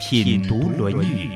[0.00, 1.28] 品读《论语》。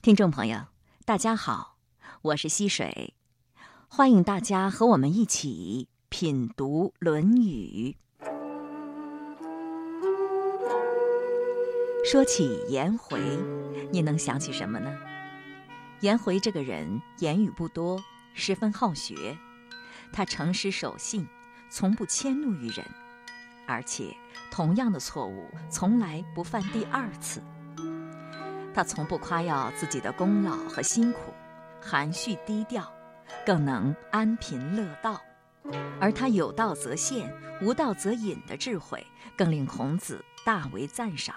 [0.00, 0.58] 听众朋友，
[1.04, 1.76] 大家好，
[2.22, 3.12] 我是溪水，
[3.88, 7.94] 欢迎大家和我们一起品读《论语》。
[12.10, 13.20] 说起颜回，
[13.92, 14.90] 你能想起什么呢？
[16.00, 18.02] 颜回这个人言语不多，
[18.32, 19.36] 十分好学，
[20.10, 21.28] 他诚实守信，
[21.70, 22.82] 从不迁怒于人。
[23.66, 24.16] 而且，
[24.50, 27.42] 同样的错误从来不犯第二次。
[28.74, 31.32] 他从不夸耀自己的功劳和辛苦，
[31.80, 32.90] 含蓄低调，
[33.44, 35.20] 更能安贫乐道。
[36.00, 41.36] 而他有道则现，无道则隐的智慧，更令孔子大为赞赏，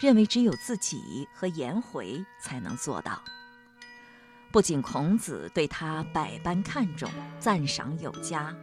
[0.00, 3.22] 认为只有自己和颜回才能做到。
[4.50, 7.08] 不仅孔子对他百般看重，
[7.38, 8.54] 赞赏有加。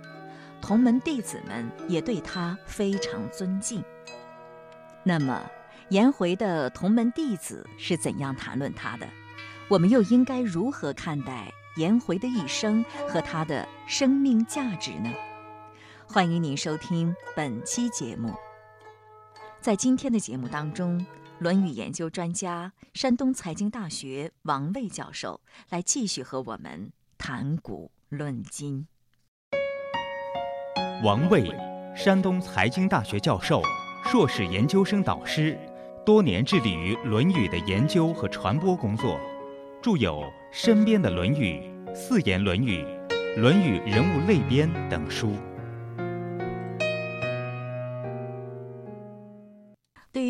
[0.61, 3.83] 同门弟子们也对他非常尊敬。
[5.03, 5.41] 那么，
[5.89, 9.07] 颜回的同门弟子是怎样谈论他的？
[9.67, 15.11] 我们又应该如何看待颜回的一生和他的生命价值呢？
[16.05, 18.33] 欢迎您收听本期节目。
[19.61, 20.99] 在今天的节目当中，
[21.39, 28.87] 《论语》研究专家、山东财经大学王卫教授来继续和我们谈古论今。
[31.01, 31.49] 王卫，
[31.95, 33.61] 山东财经大学教授、
[34.03, 35.57] 硕士研究生导师，
[36.05, 39.17] 多年致力于《论语》的研究和传播工作，
[39.81, 40.21] 著有
[40.51, 41.61] 《身边的论语》
[41.95, 42.83] 《四言论语》
[43.39, 45.31] 《论语人物类编》等书。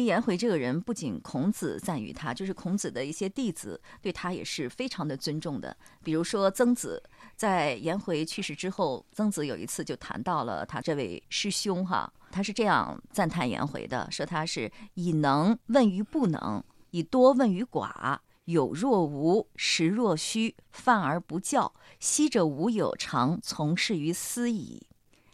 [0.10, 5.76] 颜回这个人，不仅孔子赞誉他，就是孔子的一些弟子对他也是非常的尊重的。
[6.04, 7.02] 比如说曾子。
[7.36, 24.86] 在颜回去世之后，曾子有一次就谈到了他这位师兄哈，他是这样赞叹颜回的，说他是以能问于不能，以多问于寡，有若无，实若虚，犯而不教，昔者无有，常从事于斯矣。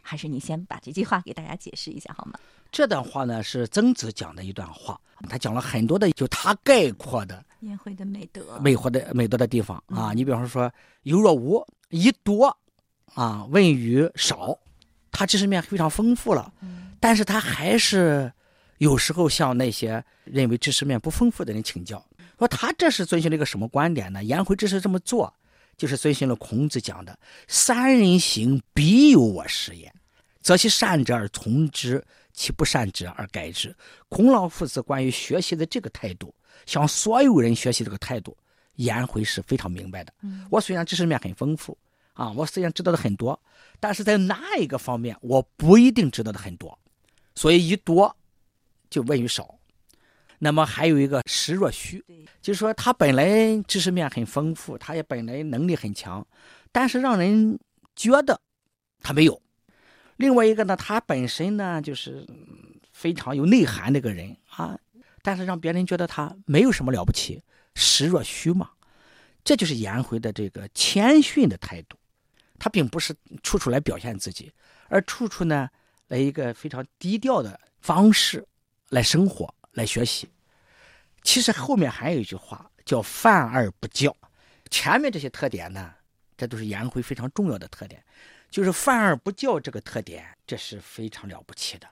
[0.03, 2.37] 还是你先把这句话给大家解释一下好吗？
[2.75, 4.99] 这段话呢是曾子讲的一段话，
[5.29, 10.11] 他讲了很多的，就他概括的颜回的美德，美活的美德的地方啊。
[10.11, 10.69] 你比方说，
[11.03, 11.65] 有若无。
[11.89, 12.53] 一多，
[13.13, 14.59] 啊，问于少，
[15.09, 16.51] 他知识面非常丰富了，
[16.99, 18.29] 但是他还是
[18.79, 22.05] 有时候向那些认为知识面不丰富的人请教，
[22.37, 24.21] 说他这是遵循了一个什么观点呢？
[24.21, 25.33] 颜回之是这么做，
[25.77, 29.93] 就是遵循了孔子讲的“三人行，必有我师焉，
[30.41, 32.03] 择其善者而从之，
[32.35, 33.75] 其不善者而改之。”
[34.09, 36.33] 孔老夫子关于学习的这个态度，
[36.65, 38.37] 向所有人学习这个态度。
[38.75, 40.13] 颜回是非常明白的。
[40.51, 41.77] 我虽然知识面很丰富，
[42.11, 43.41] 啊，我虽然知道的很多，
[43.79, 46.77] 但是在哪一个方面我不一定知道的很多，
[47.35, 48.13] 所以一多
[48.89, 49.57] 就问于少。
[50.37, 52.03] 那么还有一个实若虚，
[52.41, 56.27] 就是说他本来知识面很丰富，他也本来能力很强，
[56.73, 57.57] 但是让人
[57.95, 58.37] 觉得
[58.99, 59.41] 他没有。
[60.17, 62.25] 另外一个呢，他本身呢就是
[62.93, 64.79] 非常有内涵的一个人啊，
[65.21, 67.41] 但是让别人觉得他没有什么了不起。
[67.75, 68.69] 实若虚嘛，
[69.43, 71.97] 这就是颜回的这个谦逊的态度。
[72.57, 74.49] 他并不是处处来表现自己，
[74.87, 75.69] 而处处呢
[76.07, 78.47] 来一个非常低调的方式
[78.89, 80.29] 来生活、来学习。
[81.21, 84.15] 其实后面还有一句话叫“犯而不教”。
[84.71, 85.93] 前面这些特点呢，
[86.37, 88.01] 这都是颜回非常重要的特点。
[88.49, 91.87] 就是“犯而不教”这个特点，这是非常了不起的，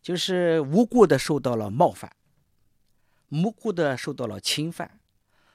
[0.00, 2.14] 就是无故的受到了冒犯，
[3.28, 4.98] 无故的受到了侵犯。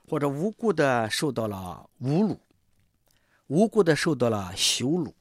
[0.10, 2.40] 或者无故的受到了侮辱，
[3.48, 5.14] 无故的受到了羞辱，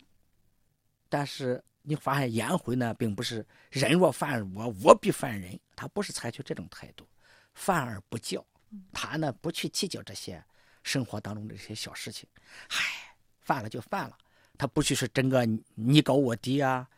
[1.09, 7.05] 但是你发现颜回呢，并不是人若犯我，我必犯人，他不是采取这种态度，
[7.53, 8.47] 犯而不教，
[8.93, 10.41] 他呢不去计较这些
[10.85, 12.29] 生活当中的这些小事情，
[12.69, 14.17] 唉，犯了就犯了，
[14.59, 16.89] 他不去是争个你高我低啊，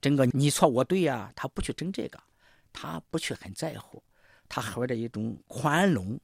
[0.00, 2.22] 争个你错我对呀，他不去争这个，
[2.72, 4.02] 他不去很在乎，
[4.48, 6.18] 他怀着一种宽容。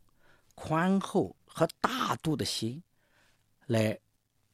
[0.54, 2.80] 宽厚和大度的心，
[3.66, 3.98] 来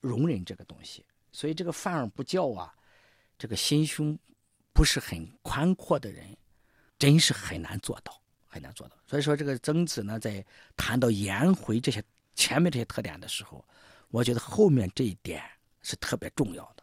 [0.01, 2.73] 容忍这个东西，所以这个犯而不教啊，
[3.37, 4.17] 这个心胸
[4.73, 6.35] 不是很宽阔的人，
[6.97, 8.97] 真是很难做到很难做到。
[9.07, 10.43] 所以说，这个曾子呢，在
[10.77, 12.03] 谈到颜回这些
[12.37, 13.63] 前面这些特点的时候，
[14.11, 15.43] 我觉得后面这一点
[15.89, 16.83] 是特别重要的。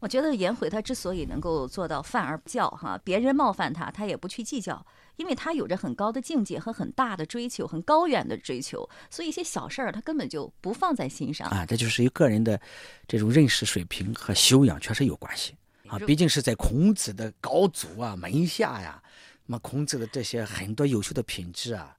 [0.00, 4.84] 我觉得颜回他之所以能够做到犯而不教，哈，别人冒犯他，他也不去计较，
[5.16, 11.64] 因为他有着很高的境界和很大的追求，很高远的追求，所以一些小事儿他根本就不放在心上啊。
[11.64, 12.60] 这就是与个人的
[13.08, 15.56] 这种认识水平和修养确实有关系
[15.88, 15.98] 啊。
[16.00, 19.02] 毕竟是在孔子的高祖啊门下呀，
[19.46, 21.96] 那么孔子的这些很多优秀的品质啊，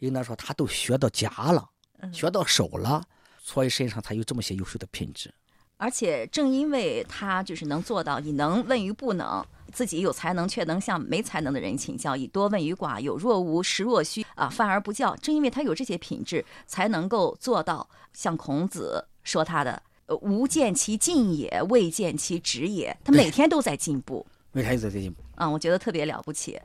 [0.00, 1.70] 应当说他都学到家了，
[2.12, 3.00] 学到手了，
[3.38, 5.32] 所以身上才有这么些优秀的品质。
[5.76, 15.16] 而且正因为他就是能做到以能问于不能，自己有才能却能向没才能的人请教，以多问于寡，有若无，实若虚啊，泛而不教。
[15.16, 19.82] 正因为他有这些品质，才能够做到像孔子说他的
[20.22, 22.96] “吾见其进也，未见其止也”。
[23.04, 26.58] 他每天都在进步，每天都在进步啊，我觉得特别了不起。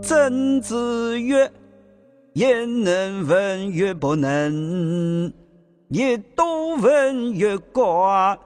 [0.00, 1.52] 曾子曰。
[2.34, 5.32] 言能问曰不能，
[5.88, 8.36] 也多问曰寡，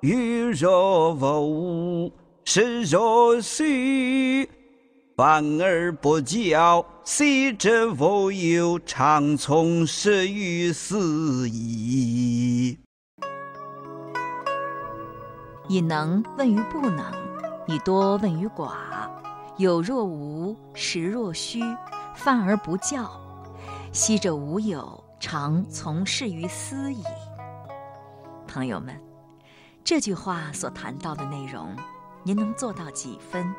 [0.00, 2.12] 欲若无，
[2.44, 4.48] 实若虚，
[5.16, 12.78] 反而不教，昔者无有，常从事于斯矣。
[15.68, 17.04] 以能问于不能，
[17.66, 18.70] 以多问于寡，
[19.56, 21.60] 有若无，实若虚，
[22.14, 23.18] 犯而不教。
[23.94, 27.04] 昔者无友，常从事于斯矣。
[28.48, 28.98] 朋友们，
[29.84, 31.76] 这句话所谈到的内容，
[32.22, 33.54] 您能做到几分？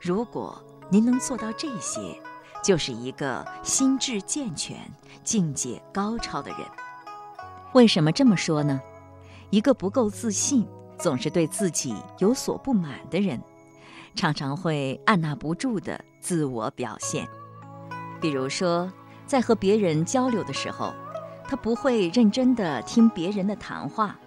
[0.00, 0.60] 如果
[0.90, 2.20] 您能做到这些，
[2.60, 4.76] 就是一个心智健全、
[5.22, 6.60] 境界高超的人。
[7.72, 8.80] 为什么这么说呢？
[9.50, 10.66] 一个不够自信、
[10.98, 13.40] 总是对自己有所不满的人，
[14.16, 17.28] 常常会按捺不住的自我表现，
[18.20, 18.92] 比如说。
[19.30, 20.92] 在和别人交流的时候，
[21.44, 24.18] 他不会认真地听别人的谈话，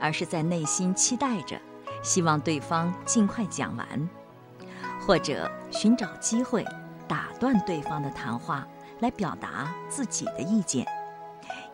[0.00, 1.56] 而是在内心期待着，
[2.02, 3.86] 希望对方尽快讲完，
[5.06, 6.64] 或者寻找机会
[7.06, 8.66] 打断对方的谈话，
[8.98, 10.84] 来表达自己的意见，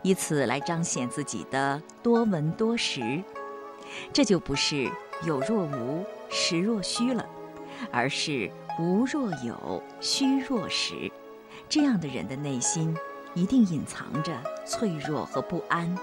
[0.03, 3.23] 以此来彰显自己的多闻多识。
[4.13, 4.87] 这就不是
[5.23, 7.25] 有若无，实若虚了，
[7.91, 11.11] 而是无若有，虚若实。
[11.67, 12.95] 这样的人的内心
[13.33, 15.93] 一定隐藏着脆弱和不安，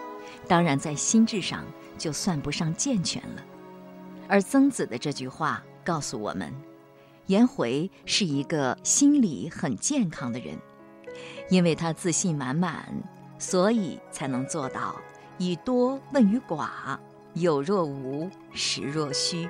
[0.46, 1.64] 当然在心智上
[1.96, 3.42] 就算不上健全了。
[4.28, 6.52] 而曾子的这句话告诉我们，
[7.26, 10.58] 颜回是一个心理很健康的人，
[11.48, 12.92] 因为他自信满满，
[13.38, 14.96] 所以才能做到
[15.38, 16.98] 以多问于寡，
[17.34, 19.48] 有若无，实若虚。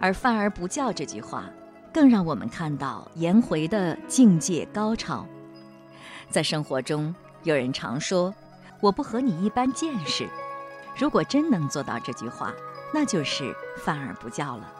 [0.00, 1.50] 而犯而不教这句话。
[1.92, 5.26] 更让我们看到颜回的境界高超。
[6.30, 8.34] 在生活中，有人常说
[8.80, 10.28] ：“我不和你一般见识。”
[10.96, 12.52] 如果真能做到这句话，
[12.92, 14.72] 那就是犯而不教了。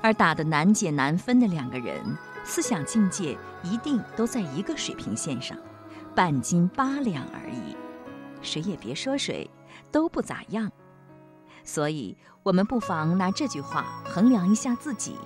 [0.00, 2.00] 而打得难解难分的两个人，
[2.44, 5.56] 思想境界一定都在一个水平线上，
[6.14, 7.76] 半斤八两而已，
[8.40, 9.48] 谁也别说谁，
[9.92, 10.70] 都不咋样。
[11.64, 15.16] 所以，我们不妨拿这句话衡量一下自己。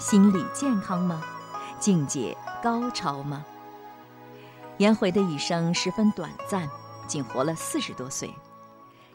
[0.00, 1.22] 心理健康吗？
[1.78, 3.44] 境界高超吗？
[4.78, 6.66] 颜回的一生十分短暂，
[7.06, 8.30] 仅活了四十多岁，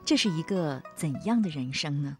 [0.05, 2.19] 这是一个怎样的人生呢？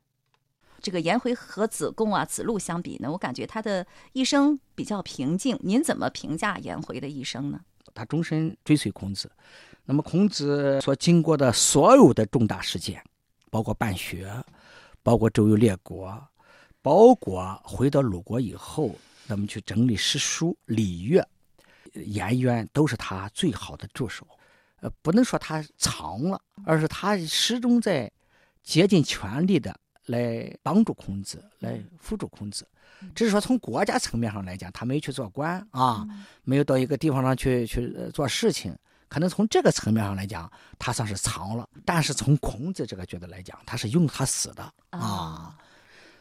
[0.81, 5.60] 这个颜回和子贡啊、子路相比呢，我感觉他的一生比较平静。
[5.62, 7.60] 您怎么评价颜回的一生呢？
[7.93, 9.31] 他终身追随孔子，
[9.86, 13.03] 那么孔子所经过的所有的重大事件，
[13.51, 14.43] 包括办学，
[15.03, 16.27] 包括周游列国。
[16.86, 18.94] 包括回到鲁国以后，
[19.25, 21.27] 那么去整理诗书礼乐，
[21.96, 24.24] 颜渊都是他最好的助手。
[24.82, 28.12] 呃，不能说他藏了，而是他始终在
[28.62, 29.75] 竭尽全力的
[30.06, 32.68] 来帮助孔子，来辅助孔子。
[33.15, 36.08] 只是说从国家层面上来讲，他没去做官啊，
[36.44, 38.77] 没有到一个地方上去去做事情。
[39.08, 41.68] 可能从这个层面上来讲，他算是藏了。
[41.84, 45.54] 但是从孔子这个角度来讲，他是用他死的啊。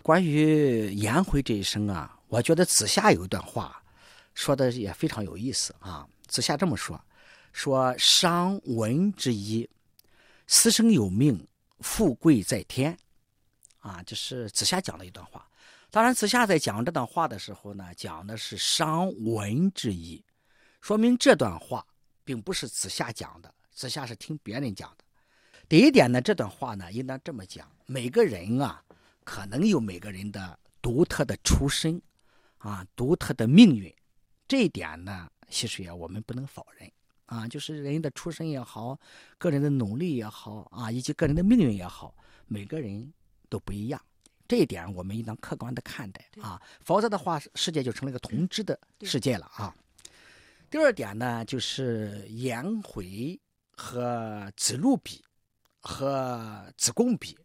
[0.04, 3.82] 关于颜回这一生啊，我觉得子夏有一段话，
[4.34, 6.06] 说的也非常有意思啊。
[6.26, 7.02] 子夏这么说
[7.54, 9.66] ：“说商文之一，
[10.46, 11.48] 死生有命，
[11.80, 12.94] 富贵在天。”
[13.80, 15.48] 啊，这是子夏讲的一段话。
[15.90, 20.22] 当然，子夏在讲这段话的时候呢，讲的是商文之一，
[20.82, 21.82] 说明这段话
[22.24, 25.04] 并不是子夏讲的，子夏是听别人讲的。
[25.66, 28.84] 第一点呢，这段话呢，应当这么讲：每个人啊。
[29.24, 32.00] 可能有每个人的独特的出身，
[32.58, 33.92] 啊独特的命运，
[34.46, 36.90] 这一点呢，其实啊我们不能否认
[37.26, 38.98] 啊，就是人的出身也好，
[39.38, 42.14] 个人的努力也好啊，以及个人的命运也好，
[42.46, 43.12] 每个人
[43.48, 44.00] 都不一样。
[44.46, 49.74] 这一点我们应当客观的看待啊，否则的话，世界就成了一个同质的世界了啊。
[50.68, 53.40] 第二点呢，就是颜回
[53.72, 55.24] 和子路比，
[55.80, 57.38] 和子贡比，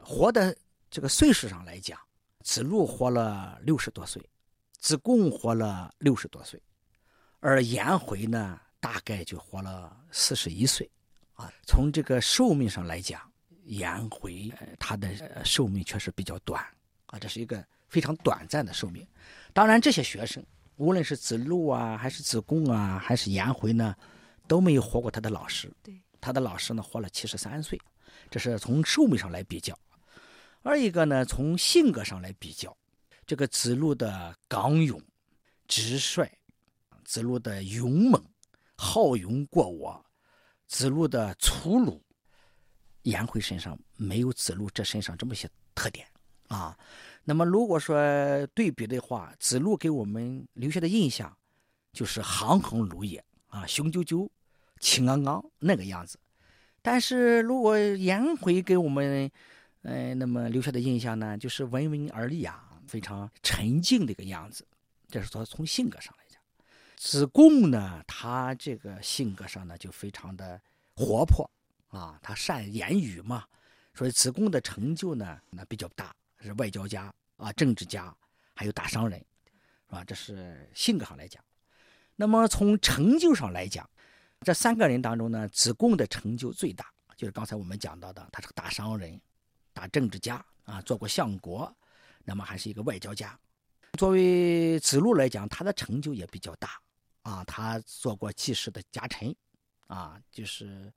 [0.00, 0.56] 活的
[0.94, 1.98] 这个岁数上来讲，
[2.44, 4.22] 子路活了六十多岁，
[4.78, 6.62] 子贡活了六十多岁，
[7.40, 10.88] 而颜回呢，大概就活了四十一岁，
[11.32, 13.20] 啊，从这个寿命上来讲。
[13.64, 16.62] 颜回他的寿命确实比较短
[17.06, 19.04] 啊，这是一个非常短暂的寿命。
[19.52, 20.44] 当然，这些学生，
[20.76, 23.96] 无论是子路啊，还是子贡啊，还是颜回呢，
[24.46, 25.72] 都没有活过他的老师。
[25.82, 27.80] 对，他的老师呢，活了七十三岁，
[28.30, 29.76] 这是从寿命上来比较。
[30.66, 32.74] 二一个呢，从性格上来比较，
[33.26, 34.98] 这个子路的刚勇、
[35.68, 36.26] 直率，
[37.04, 38.24] 子路的勇猛、
[38.74, 40.02] 好勇过我，
[40.66, 42.02] 子路的粗鲁。
[43.02, 46.06] 颜回身上没有子路这身上这么些特点
[46.48, 46.74] 啊。
[47.24, 47.94] 那么如果说
[48.54, 51.36] 对比的话，子路给我们留下的印象
[51.92, 54.26] 就是行横如也啊，雄赳赳、
[54.80, 56.18] 气昂昂那个样子。
[56.80, 59.30] 但是如果颜回给我们，
[59.84, 64.66] 呃，那么留下的印象呢，就是温文尔雅、非常沉静的一个样子。
[65.08, 66.40] 这是说从性格上来讲。
[66.96, 70.60] 子贡呢，他这个性格上呢就非常的
[70.94, 71.48] 活泼。
[71.88, 73.44] 啊，他善言语嘛，
[73.94, 78.12] 所以子贡的成就呢，那比较大，是外交家啊，政治家，
[78.52, 79.16] 还有大商人，
[79.86, 80.02] 是吧？
[80.04, 81.40] 这是性格上来讲。
[82.16, 83.88] 那么从成就上来讲，
[84.40, 89.20] 这三个人当中呢，子贡的成就最大，就是刚才我们讲到的，他是个大商人、
[89.74, 91.70] 大政治家啊，做过相国，
[92.24, 93.38] 那么还是一个外交家。
[93.98, 96.80] 作为子路来讲，他的成就也比较大
[97.20, 99.36] 啊，他做过季氏的家臣，
[99.88, 100.90] 啊，就是。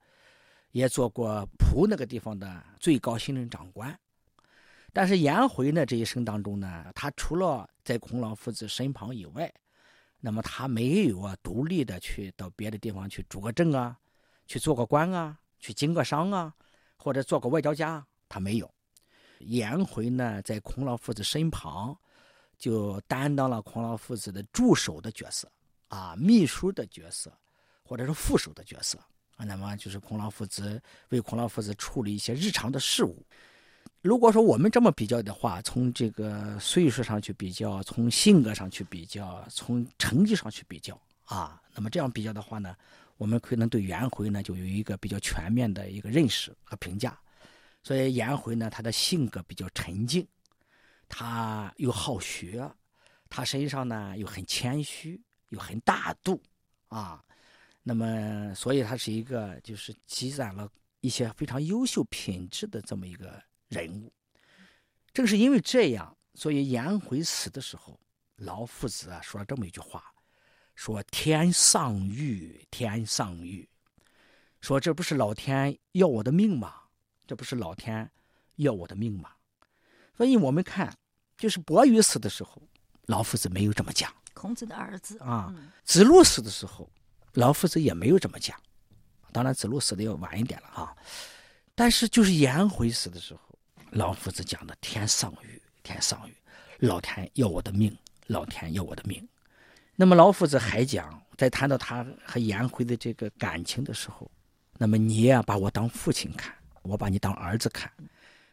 [0.72, 3.98] 也做过蒲那个地方的最高行政长官，
[4.92, 9.50] 但是颜回呢这一生当中呢，他除了在孔老夫子身旁以外，
[10.20, 13.98] 那么他没有啊独立的去到别的地方去主个政啊，
[14.46, 16.54] 去做个官啊，去经个商啊，
[16.98, 18.70] 或者做个外交家，他没有。
[19.40, 21.96] 颜回呢在孔老夫子身旁，
[22.58, 25.50] 就担当了孔老夫子的助手的角色
[25.88, 27.32] 啊，秘书的角色，
[27.82, 28.98] 或者是副手的角色。
[29.36, 33.24] 啊，那么就是孔老夫子为孔老夫子处理一些日常的事务。
[34.02, 42.74] 如果说我们这么比较的话，从这个岁数上去比较，从性格上去比较，从成绩上去比较啊，那么这样比较的话呢，
[43.16, 47.16] 我们可能对颜回呢就有一个比较全面的一个认识和评价。
[47.88, 50.28] 所以颜回呢，他的性格比较沉静，
[51.08, 52.70] 他又好学，
[53.30, 55.18] 他身上呢又很谦虚，
[55.48, 56.38] 又很大度
[56.88, 57.24] 啊。
[57.82, 64.12] 那么，所以他是一个就是积攒了一些非常优秀品质的这么一个人物。
[65.14, 67.98] 正是因为这样，所以颜回死的时候，
[68.36, 70.04] 老夫子啊说了这么一句话
[70.76, 73.66] ：“说天丧欲，天丧欲。”
[74.60, 76.82] 说这不是老天要我的命吗？
[77.28, 78.10] 这不是老天
[78.56, 79.30] 要我的命吗？
[80.16, 80.92] 所以我们看，
[81.36, 82.60] 就是伯鱼死的时候，
[83.06, 84.12] 老夫子没有这么讲。
[84.34, 85.54] 孔子的儿子啊，
[85.84, 86.90] 子路死的时候。
[87.34, 88.58] 老夫子也没有这么讲，
[89.30, 90.96] 当然子路死的要晚一点了啊，
[91.74, 93.56] 但是就是颜回死的时候，
[93.90, 96.34] 老夫子讲的“天上雨，天上雨”，
[96.80, 99.28] 老天要我的命，老天要我的命。
[99.94, 104.28] 那么老夫子还讲，在谈到他和颜回的这个感情的时候，
[104.78, 106.52] 那么你呀把我当父亲看，
[106.88, 107.92] 我把你当儿子看。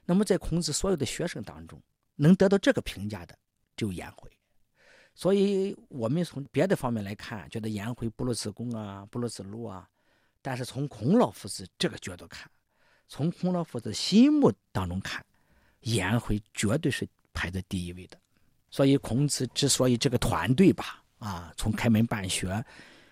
[0.05, 1.81] 那么在孔子所有的学生当中，
[2.15, 3.35] 能得到这个评价的
[3.75, 4.29] 只有颜回。
[5.15, 9.87] 所以，我们从别的方面来看，觉得颜回不如子贡啊，不如子路啊。
[10.41, 12.51] 但是从孔老夫子这个角度看，
[13.07, 15.25] 从孔老夫子心目当中看，
[15.79, 18.17] 颜回绝对是排在第一位的。
[18.69, 22.63] 所以，孔子之所以这个团队吧，啊，从开门办学，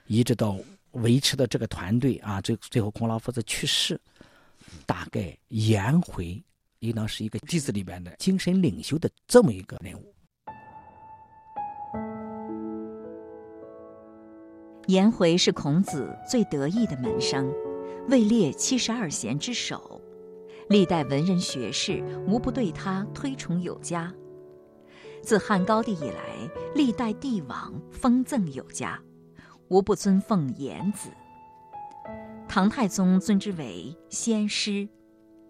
[0.06, 0.60] 一直到
[0.92, 4.00] 维持的这个团队啊，最最后孔老夫子去世，
[4.86, 6.44] 大概颜回
[6.80, 10.14] 应当是一个弟子里边的精神领袖的这么一个人物。
[14.88, 17.50] 颜回是孔子最得意的门生，
[18.10, 20.02] 位列七十二贤之首，
[20.68, 24.14] 历代文人学士无不对他推崇有加。
[25.22, 29.02] 自汉高帝以来，历代帝王封赠有加，
[29.70, 31.08] 无不尊奉颜子。
[32.48, 34.88] 唐太宗尊之为先师，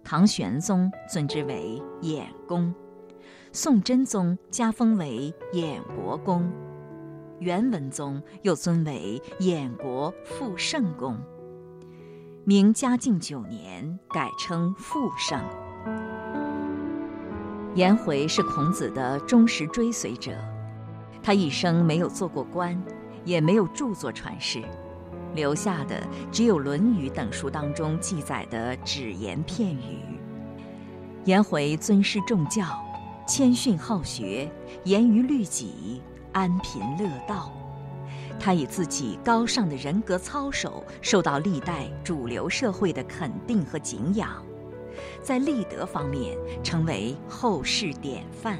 [0.03, 2.73] 唐玄宗尊之为衍公，
[3.51, 6.49] 宋真宗加封为衍国公，
[7.39, 11.17] 元文宗又尊为衍国复圣公。
[12.45, 15.41] 明嘉靖九年改称复圣。
[17.75, 20.31] 颜回是孔子的忠实追随者，
[21.21, 22.81] 他一生没有做过官，
[23.25, 24.61] 也没有著作传世，
[25.35, 29.99] 留下的只有《论语》等书当中记载的只言片语。
[31.25, 32.65] 颜回尊师重教，
[33.27, 34.51] 谦逊好学，
[34.83, 37.51] 严于律己，安贫乐道。
[38.39, 44.43] 他以自己高尚的人格操守，受到历代主流社会的肯定和敬仰，
[45.21, 48.57] 在立德方面成为后世典范。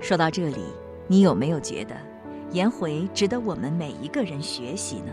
[0.00, 0.64] 说到这里，
[1.06, 1.94] 你有没有觉得
[2.50, 5.12] 颜回值得我们每一个人学习呢？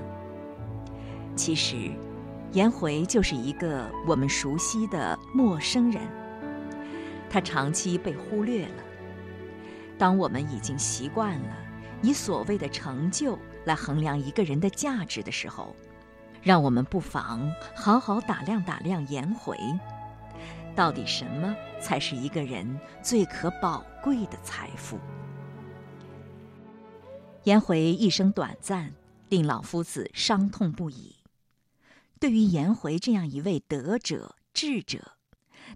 [1.39, 1.89] 其实，
[2.51, 6.05] 颜回就是一个我们熟悉的陌生人，
[7.29, 8.83] 他长期被忽略了。
[9.97, 11.55] 当我们已经习惯了
[12.01, 15.73] 以所谓的成就，来衡量一个人的价值的时候，
[16.43, 19.57] 让我们不妨好好打量打量颜回，
[20.75, 24.99] 到底什么才是一个人最可宝贵的财富？
[27.45, 28.91] 颜回一生短暂，
[29.29, 31.15] 令老夫子伤痛不已。
[32.19, 35.13] 对于颜回这样一位德者智者，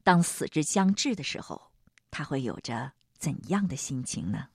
[0.04, 1.72] 当死之将至的时候，
[2.12, 4.48] 他会有着怎样的心情呢？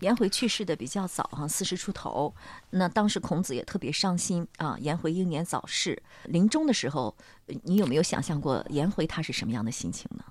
[0.00, 2.34] 颜回去世的比较早哈，四十出头。
[2.70, 6.00] 那当时孔子也特别伤心啊，颜回英年早逝。
[6.24, 7.16] 临终的时候，
[7.64, 10.24] 你有没有想象过颜回他是什么样的心情呢？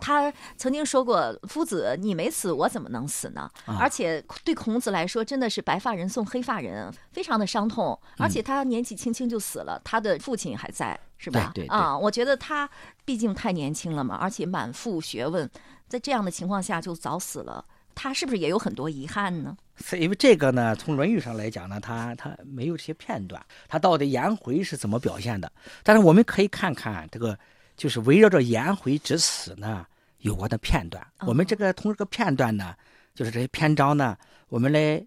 [0.00, 3.50] 他曾经说过：“夫子，你没死，我怎么能死呢？”
[3.80, 7.98] 而且对孔子来说，真的是白发人送黑发人，非常的伤痛。
[8.18, 11.52] 而且他年纪轻轻就死了，他的父亲还在，是吧？
[11.54, 12.68] 对啊，我觉得他
[13.04, 15.48] 毕竟太年轻了嘛，而且满腹学问，
[15.88, 17.64] 在这样的情况下就早死了。
[17.98, 19.56] 他是不是也有很多遗憾呢？
[19.76, 25.50] 是因为这个呢，从《论语》上来讲呢，他他没有这些片段，他到底颜回是怎么表现的？
[25.82, 27.38] 但是我们可以看看这个，
[27.74, 29.86] 就是围绕着颜回之死呢
[30.26, 31.06] 有关的片段。
[31.20, 32.74] 我们这个从这个片段呢，
[33.14, 34.16] 就是这些篇章呢，
[34.48, 35.04] 我们来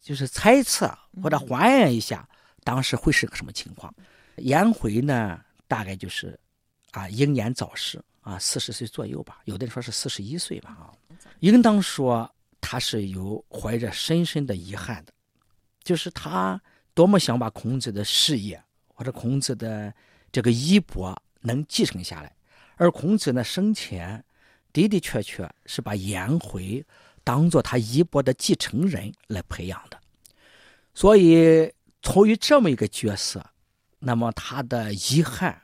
[0.00, 2.28] 就是猜测或者还原一下
[2.62, 3.92] 当时会是个什么情况。
[4.36, 6.38] 颜回呢，大概就是
[6.92, 10.92] 啊英年早逝啊，四十岁左右吧，有的人说是四十一岁吧啊。
[11.40, 15.12] 应当说，他是有怀着深深的遗憾的，
[15.82, 16.60] 就是他
[16.94, 19.92] 多么想把孔子的事业或者孔子的
[20.30, 22.32] 这个衣钵能继承下来，
[22.76, 24.22] 而孔子呢生前
[24.72, 26.84] 的的确确是把颜回
[27.24, 29.98] 当做他衣钵的继承人来培养的，
[30.94, 33.44] 所以出于这么一个角色，
[33.98, 35.60] 那么他的遗憾，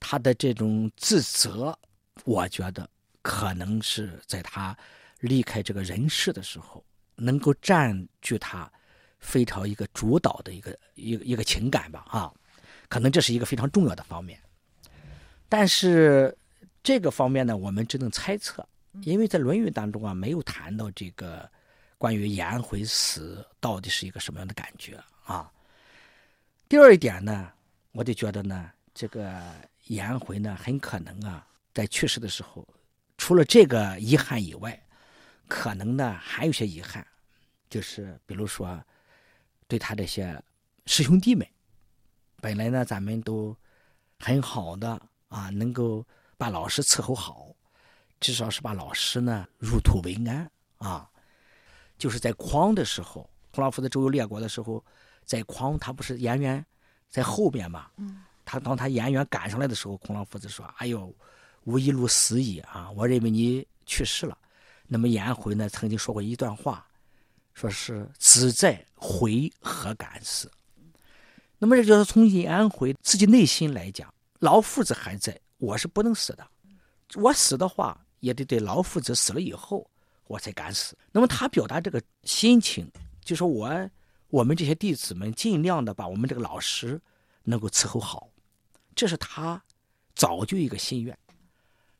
[0.00, 1.78] 他的这种自责，
[2.24, 2.88] 我觉得。
[3.28, 4.78] 可能是在他
[5.18, 8.70] 离开这个人世的时候，能够占据他
[9.18, 12.32] 非常一个主导的一个一个一个情感吧，啊，
[12.88, 14.38] 可能这是一个非常重要的方面。
[15.48, 16.32] 但是
[16.86, 18.64] 这个方面呢，我们只能猜测，
[19.02, 21.50] 因为在《论语》当中啊，没有谈到这个
[21.98, 25.50] 关于颜回死到底是一个什么样的感觉啊。
[26.68, 27.50] 第二一点呢，
[27.90, 29.42] 我就觉得呢，这个
[29.88, 31.44] 颜回呢，很可能啊，
[31.74, 32.64] 在去世的时候。
[33.18, 34.80] 除了这个遗憾以外，
[35.48, 37.04] 可能呢还有些遗憾，
[37.68, 38.80] 就是比如说，
[39.66, 40.40] 对他这些
[40.84, 41.44] 师兄弟们，
[42.40, 43.56] 本来呢咱们都
[44.20, 47.48] 很好的啊，能够把老师伺候好，
[48.20, 51.08] 至少是把老师呢入土为安啊。
[51.98, 54.84] 就是在匡的时候，孔老夫子周游列国的时候，
[55.24, 56.64] 在匡他不是颜渊
[57.08, 57.90] 在后边嘛？
[57.96, 58.22] 嗯。
[58.44, 61.14] 他当他颜渊赶上来的时候，孔老夫子说：“哎呦。”
[61.66, 62.88] 吾一路死矣啊！
[62.92, 64.38] 我认为你去世了。
[64.86, 66.86] 那么颜回呢，曾经说过一段话，
[67.54, 70.48] 说是“子在，回何敢死？”
[71.58, 76.46] 那么这就是从颜回自己内心来讲，老夫子还在，我是不能死的。
[77.14, 79.88] 我死的话，也得对老夫子死了以后，
[80.26, 80.96] 我才敢死。
[81.12, 82.90] 那么他表达这个心情，
[83.24, 83.90] 就说我
[84.28, 87.00] 我们这些弟子们尽量的把我们这个老师
[87.44, 88.28] 能够伺候好，
[88.94, 89.62] 这是他
[90.14, 91.16] 早就一个心愿。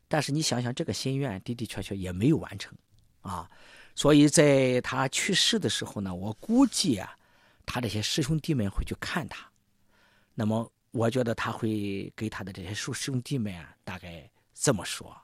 [0.09, 2.77] 但是你想想，这个心愿的的确确也没有完成，
[3.21, 3.49] 啊，
[3.95, 7.17] 所以在他去世的时候呢，我估计啊，
[7.65, 9.49] 他这些师兄弟们会去看他，
[10.33, 15.15] 那么我觉得他会给他的这些师兄弟们啊，大概这么说：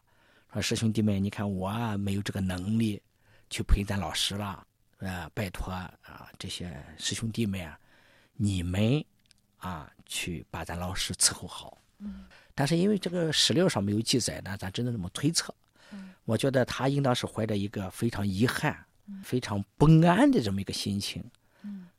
[0.53, 3.01] 说师兄弟们，你看我没有这个能力
[3.49, 4.67] 去陪咱老师了，
[4.99, 7.79] 呃，拜托啊，这些师兄弟们啊，
[8.33, 9.03] 你们
[9.57, 11.75] 啊，去把咱老师伺候好。
[12.53, 15.51] 但是因为这个史料上没有记载呢，咱只能这么推测。
[16.25, 18.77] 我觉得他应当是怀着一个非常遗憾、
[19.23, 21.23] 非常不安的这么一个心情，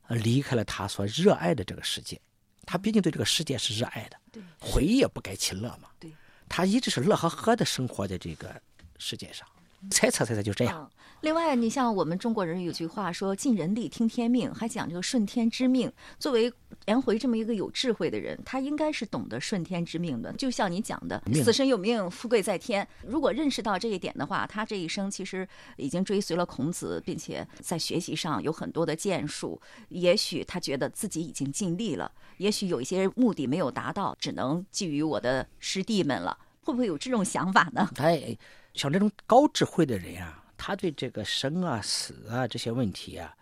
[0.06, 2.20] 呃离开了他所热爱的这个世界。
[2.64, 5.88] 他毕竟对这个世界是热爱的，对回忆也不该其乐嘛。
[5.98, 6.12] 对，
[6.48, 8.61] 他一直是乐呵呵的生活在这个
[8.98, 9.46] 世界上。
[9.90, 10.88] 猜测猜测就这样。
[10.90, 15.90] 嗯另外，你像我们中国人有句话说“尽人力，听天命”，还讲这个顺天之命。
[16.18, 16.53] 作为
[16.85, 20.31] 颜回这么一个有智慧的人，他应该是懂得顺天之命的。
[20.35, 22.87] 就像你讲的，死神有命，富贵在天。
[23.07, 29.59] 如果认识到这一点的话，他这一生其实已经追随了孔子，并且在学习上有很多的建树。
[29.88, 36.37] 也许他觉得自己已经尽力了，也许有一些目的没有达到，只能寄予我的师弟们了。
[36.64, 37.88] 会不会有这种想法呢？
[37.94, 38.37] 他 也
[38.72, 43.33] 像这种高智慧的人啊，他对这个生啊、死啊这些问题啊，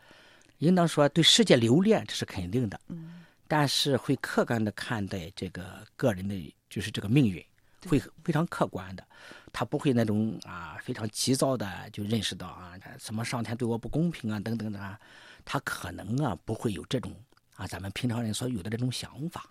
[0.58, 2.78] 应当说对世界留恋，这是肯定的。
[2.88, 7.42] 嗯，但是会客观的看待这个个人的，就是这个命运，
[7.86, 9.06] 会非常客观的。
[9.52, 14.98] 他不会那种啊非常急躁的就认识到啊什么上天对我不公平啊等等的啊，
[15.44, 17.14] 他可能啊不会有这种
[17.56, 19.50] 啊咱们平常人所有的这种想法，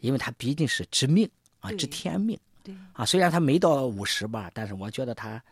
[0.00, 1.28] 因为他毕竟是知命
[1.60, 2.38] 啊知天命。
[2.62, 5.42] 对，啊，虽然他没到五十吧，但是我觉得他，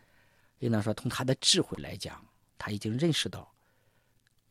[0.59, 2.25] 应当说从他的智慧来讲，
[2.59, 3.51] 他已经认识到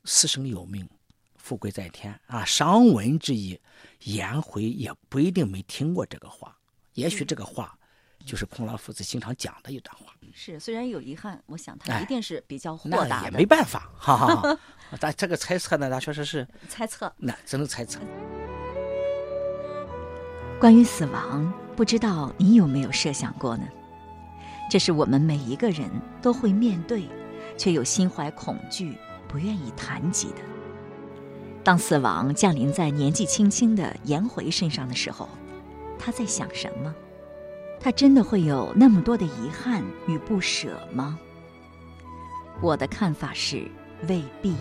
[0.06, 0.88] 死生有命，
[1.36, 2.44] 富贵在天啊。
[2.46, 3.60] 伤文之意，
[4.04, 6.58] 颜回也不一定没听过这个话，
[6.94, 7.78] 也许这个话
[8.26, 10.14] 就是孔老夫子经常讲的一段话。
[10.32, 13.26] 是，虽然有遗憾，我想他哎一定是比较豁达的。
[13.26, 14.60] 也没办法，哈哈哈。
[15.00, 18.00] 咱这个猜测呢，咱确实是猜测那只能猜测。
[20.60, 23.64] 关于死亡，不知道你有没有设想过呢？
[24.70, 25.90] 这是我们每一个人
[26.22, 27.08] 都会面对，
[27.58, 28.98] 却又心怀恐惧、
[29.30, 30.40] 不愿意谈及的。
[31.64, 35.30] 当死亡降临在年纪轻轻的颜回身上的时候，
[35.98, 36.94] 他在想什么？
[37.80, 41.18] 他真的会有那么多的遗憾与不舍吗？
[42.60, 43.72] 我的看法是
[44.10, 44.54] 未必。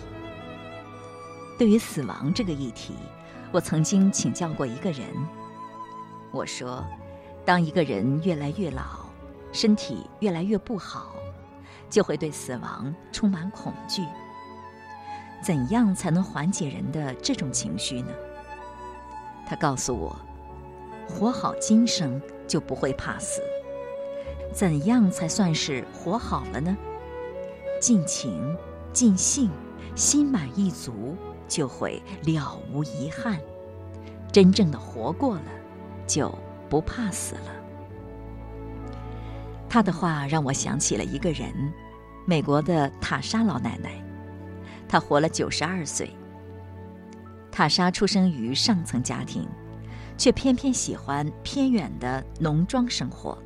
[1.57, 2.93] 对于死亡这个议题，
[3.51, 5.05] 我曾经请教过一个人。
[6.31, 6.85] 我说，
[7.49, 9.09] 当一个人越来越老，
[9.51, 11.15] 身体越来越不好，
[11.89, 14.03] 就会对死亡充满恐惧。
[15.41, 18.11] 怎样才能缓解人的这种情绪呢？
[19.47, 20.15] 他告诉我，
[21.07, 23.41] 活好今生就不会怕死。
[24.53, 26.77] 怎样才算是活好了呢？
[27.81, 28.55] 尽情、
[28.93, 29.49] 尽兴、
[29.95, 33.39] 心满意足，就会了无遗憾。
[34.31, 35.41] 真正的活过了。
[36.05, 36.31] 就
[36.69, 37.55] 不怕死了。
[39.67, 41.51] 他的话让我想起了一个人，
[42.25, 44.03] 美国的塔莎老奶奶。
[44.87, 46.09] 她活了九十二岁。
[47.51, 49.47] 塔莎出生于上层家庭，
[50.17, 53.37] 却偏偏喜欢偏远的农庄生活。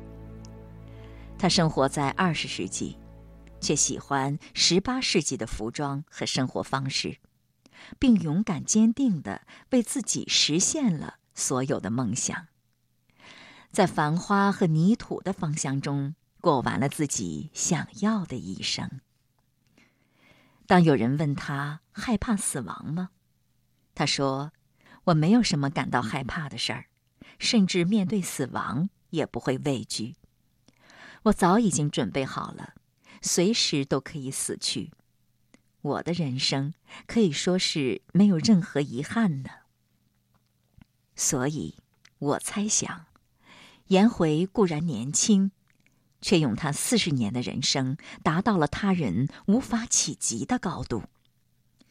[1.36, 2.96] 她生活在二十世纪，
[3.60, 7.18] 却喜欢十八世纪的服装和生活方式，
[7.98, 12.46] 并勇敢坚定地为自己实现了所有的梦想。
[13.74, 19.00] 在繁花和泥土的芳香中过完了自己想要的一生。
[20.68, 23.10] 当有人问他害怕死亡吗？
[23.92, 24.52] 他说
[25.06, 26.86] ：“我没有什么感到害怕的事儿，
[27.40, 30.14] 甚至面对死亡也不会畏惧。
[31.24, 32.74] 我早已经准备好了，
[33.22, 34.92] 随时都可以死去。
[35.82, 36.74] 我的人生
[37.08, 39.50] 可以说是没有任何遗憾呢。
[41.16, 41.74] 所以，
[42.18, 43.06] 我猜想。”
[43.88, 45.50] 颜回固然年轻，
[46.20, 51.04] 却用他四十年的人生达到了他人无法企及的高度。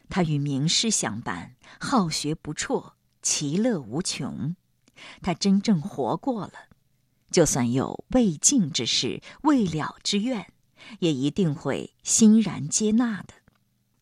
[0.08, 4.54] 他与名师相伴，好学不辍，其乐无穷。
[5.22, 6.52] 他真正活过了，
[7.30, 10.52] 就算有未尽之事、未了之愿，
[10.98, 13.34] 也一定会欣然接纳的，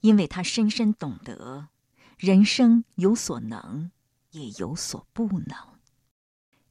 [0.01, 1.69] 因为他深深懂得，
[2.19, 3.91] 人生有所能，
[4.33, 5.57] 也有所不能。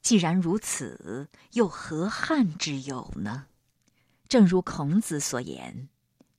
[0.02, 3.46] 既然如此，又何憾之有呢？
[4.28, 5.88] 正如孔子所言：“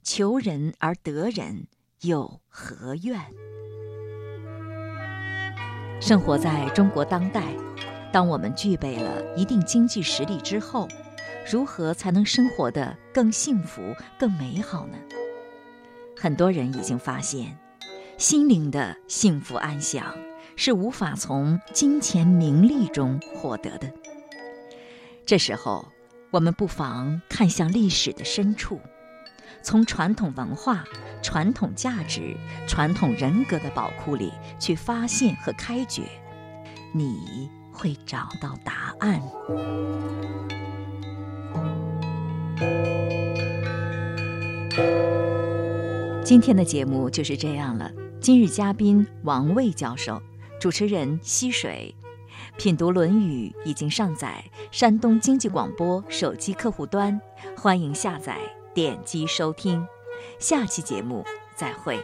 [0.03, 1.67] 求人而得人，
[2.01, 3.21] 又何怨？”
[6.01, 7.55] 生活在中国当代，
[8.11, 10.89] 当我们具备了一定经济实力之后，
[11.49, 14.97] 如何才能生活得更幸福、更美好呢？
[16.17, 17.57] 很多人已经发现，
[18.17, 20.13] 心灵的幸福安详。
[20.55, 23.91] 是无法从金钱名利中获得的。
[25.25, 25.87] 这时候，
[26.31, 28.79] 我们不妨看向历史的深处，
[29.61, 30.83] 从传统文化、
[31.21, 32.35] 传统价值、
[32.67, 36.03] 传统人格的宝库里去发现和开掘，
[36.93, 39.21] 你会找到答案。
[46.23, 47.91] 今天的节目就是这样了。
[48.19, 50.21] 今日嘉宾王卫教授，
[50.63, 51.93] 主持人溪水。
[52.57, 57.19] 品读《论语》已经上载山东经济广播手机客户端，
[57.53, 58.39] 欢迎下载
[58.73, 59.85] 点击收听。
[60.39, 62.01] 下期节目再会。